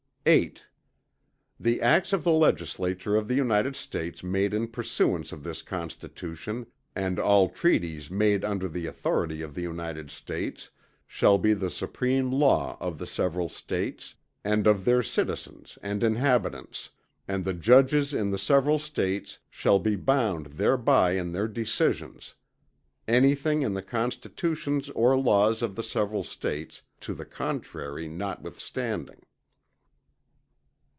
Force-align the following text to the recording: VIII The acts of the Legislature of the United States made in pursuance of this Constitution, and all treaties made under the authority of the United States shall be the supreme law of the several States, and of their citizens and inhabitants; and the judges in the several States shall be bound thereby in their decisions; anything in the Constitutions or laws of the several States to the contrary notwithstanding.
VIII 0.23 0.53
The 1.59 1.81
acts 1.81 2.13
of 2.13 2.23
the 2.23 2.31
Legislature 2.31 3.15
of 3.15 3.27
the 3.27 3.33
United 3.33 3.75
States 3.75 4.23
made 4.23 4.53
in 4.53 4.67
pursuance 4.67 5.31
of 5.31 5.41
this 5.41 5.63
Constitution, 5.63 6.67
and 6.95 7.17
all 7.17 7.49
treaties 7.49 8.11
made 8.11 8.45
under 8.45 8.67
the 8.69 8.85
authority 8.85 9.41
of 9.41 9.55
the 9.55 9.63
United 9.63 10.11
States 10.11 10.69
shall 11.07 11.39
be 11.39 11.55
the 11.55 11.71
supreme 11.71 12.31
law 12.31 12.77
of 12.79 12.99
the 12.99 13.07
several 13.07 13.49
States, 13.49 14.13
and 14.43 14.67
of 14.67 14.85
their 14.85 15.01
citizens 15.01 15.79
and 15.81 16.03
inhabitants; 16.03 16.91
and 17.27 17.43
the 17.43 17.55
judges 17.55 18.13
in 18.13 18.29
the 18.29 18.37
several 18.37 18.77
States 18.77 19.39
shall 19.49 19.79
be 19.79 19.95
bound 19.95 20.45
thereby 20.45 21.13
in 21.13 21.31
their 21.31 21.47
decisions; 21.47 22.35
anything 23.07 23.63
in 23.63 23.73
the 23.73 23.81
Constitutions 23.81 24.87
or 24.91 25.17
laws 25.17 25.63
of 25.63 25.73
the 25.75 25.83
several 25.83 26.23
States 26.23 26.83
to 26.99 27.15
the 27.15 27.25
contrary 27.25 28.07
notwithstanding. 28.07 29.21